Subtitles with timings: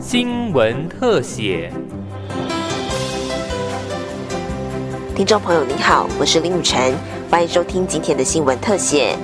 [0.00, 1.72] 新闻特写。
[5.16, 6.94] 听众朋友您好，我是林雨晨，
[7.30, 9.16] 欢迎收听今天的新闻特写。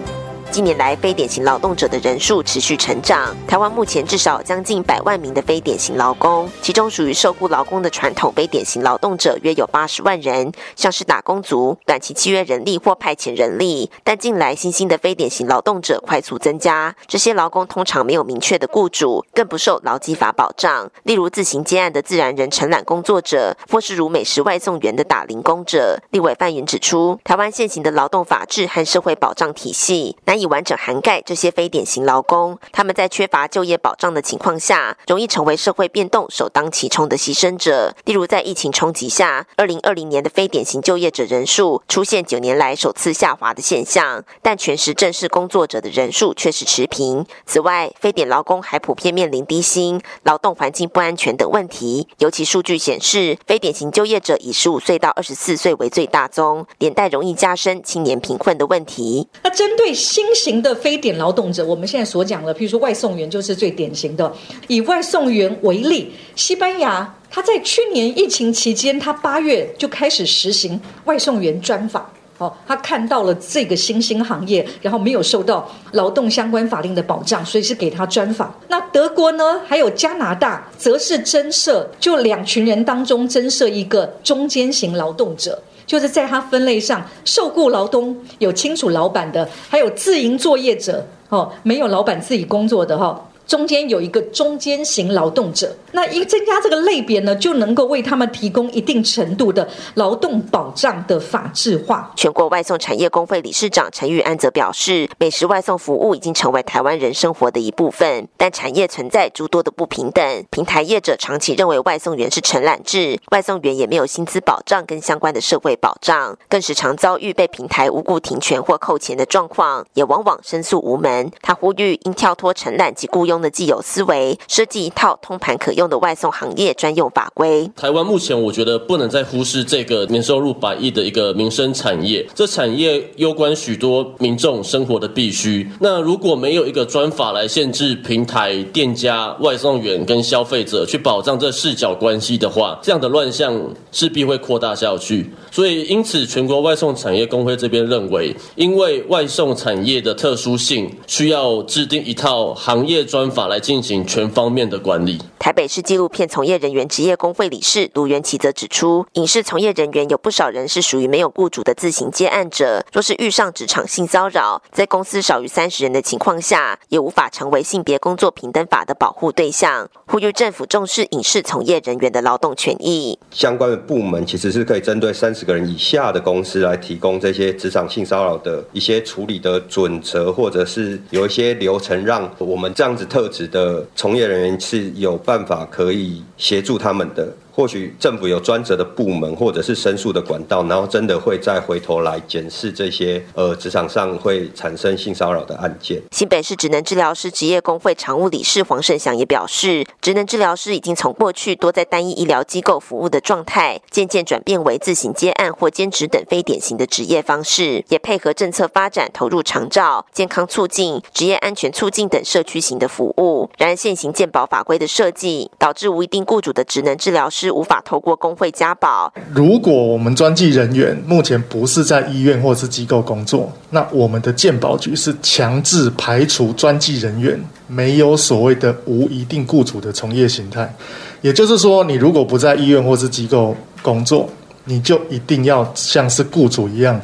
[0.50, 3.36] 近年来，非典型劳动者的人数持续成长。
[3.46, 13.88] 台湾目前至少将近百万名的非典型劳工，其中属于受雇劳工的传统非典型劳动者约有八十万人，像是打工族、短期契约人力或派遣人力。
[14.02, 20.90] 但近来新兴的非典型劳动者快速增加，这些劳工通常没有明确的雇主，更不受劳基法保障。
[21.04, 26.00] 例如自行接案的自然人承揽工作者，或是如美食外送员的打零工者。
[26.10, 30.39] 立委范云指出，台湾现行的劳动法制和社会保障体系难。
[30.40, 37.94] 以完整涵盖这些非典型劳工，他们在缺乏就业保障的情况下，容易成为社会变动首当其冲的牺牲者。
[38.04, 47.26] 例如，在疫情冲击下，二零二零年的非典型就业者人数出现九年来首次下滑的现象，但全时正式工作者的人数却是持平。
[47.44, 52.08] 此外，非典劳工还普遍面临低薪、劳动环境不安全等问题。
[52.18, 59.28] 尤其数据显示，非典型就业者以十五岁到二十四岁为最大宗，连带容易加深青年贫困的问题。
[59.42, 64.32] 那针对新新型的非典劳动者，我们现在所讲的，譬如说外送员就是最典型的。
[64.68, 72.08] 以外送员为例，西班牙他在去年疫情期间，他八月就开始实行外送员专法。
[72.38, 78.54] 哦，他看到了这个新兴行业，然后没有受到劳动相关法令的保障，所以是给他专访。
[78.68, 85.60] 那德国呢，还有加拿大，则是增设，就两群人当中增设一个中间型劳动者。
[85.90, 93.20] 就是在他分类上，受雇劳动有清楚老板的，还有自营作业者，哦，没有老板自己工作的哈。
[93.50, 102.12] 中间有一个中间型劳动者，那一增加这个类别呢，就能够为他们提供一定程度的劳动保障的法制化。
[102.14, 110.44] 全国外送产业工会理事长陈玉安则表示，美食外送服务已经成为台湾人生活的一部分，但产业存在诸多的不平等。
[110.50, 121.28] 平台业者长期认为外送员是承揽制，外送员也没有薪资保障跟相关的社会保障，更时常遭遇被平台无故停权或扣钱的状况，也往往申诉无门。
[121.42, 123.39] 他呼吁应跳脱承揽及雇佣。
[123.40, 127.70] 的既有思维，设计一套通盘可用的外送行业专用法规。
[127.76, 135.66] 台湾目前我觉得不能再忽视这个年收入百亿的一个民生产业，这产业攸关许多民众生活的必须。
[135.78, 143.56] 那如果没有一个专法来限制平台店家、外送员跟消费者去保障这视角关系的话，这样的乱象
[143.92, 145.30] 势必会扩大下去。
[145.52, 153.29] 所以，因此全国外送产业工会这边认为，因为外送产业的特殊性，需要制定一套行业专。
[153.30, 155.18] 法来进行全方面的管理。
[155.38, 169.88] 台北市纪录片从业人员职业工会理事卢元奇则指出，影视从业人员有不少人是属于没有雇主的自行接案者，若是遇上职场性骚扰，在公司少于三十人的情况下，也无法成为性别工作平等法的保护对象。
[170.06, 173.18] 呼吁政府重视影视从业人员的劳动权益。
[173.30, 183.19] 相关的部门其实是可以针对三十个人以下的公司来提供这些职场性骚扰的一些处理的准则，或者是有一些流程，让我们这样子特。
[183.20, 187.30] 特质的从业人员是有办法可以协助他们的。
[187.60, 196.00] 或许政府有专责的部门，或者是申诉的管道，然后真的会再回头来检视这些呃职场上会产生性骚扰的案件。
[196.10, 213.50] 新北市职能治疗师职业工会常务理事黄胜祥也表示，职能治疗师已经从过去多在单一医疗机构服务的状态，渐渐转变为自行接案或兼职等非典型的职业方式，也配合政策发展投入长照、健康促进、职业安全促进等社区型的服务。
[213.58, 217.49] 然而现行健保法规的设计，导致无一定雇主的职能治疗师。
[217.50, 219.12] 无法透过工会加保。
[219.32, 230.72] 如果我们专技人员目前不是在医院或是机构工作，那我们的健保局是强制排除专技人员没有所谓的无一定雇主的从业形态。
[231.20, 234.28] 也就是说，你如果不在医院或是机构工作，
[234.64, 237.00] 你就一定要像是雇主一样，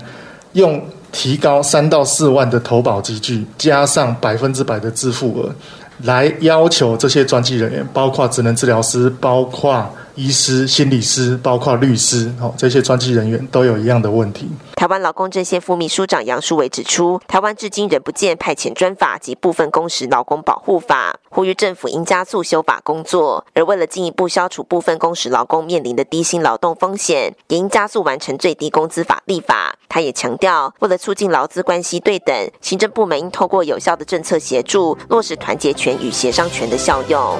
[0.52, 5.54] 用提高三到四万的投保积聚，加上百分之百的自付额，
[6.02, 9.86] 来要求这些专技人员，包括职能治疗师，包括。
[10.16, 14.48] 医师、心理师，包括律师，哦，这些专技人员都有一样的问题。
[14.74, 23.44] 台湾劳工阵线副秘书长杨淑伟指出，台湾至今仍不见派遣专法及部分工时劳工保护法，呼吁政府应加速修法工作。
[23.52, 29.76] 而为了进一步消除部分工时劳工面临的低薪劳动风险，也应加速完成最低工资法立法。
[29.88, 37.38] 他也强调，为了促进劳资关系对等，行政部门应透过有效的政策协助，落实团结权与协商权的效用。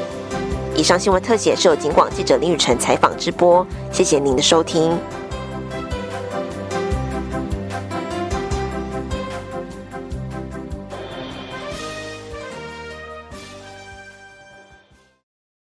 [0.77, 4.99] 以上新闻特写是由警广记者林雨辰采访直播，谢谢您的收听。